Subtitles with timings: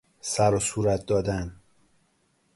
[0.21, 1.55] سروصورت دادن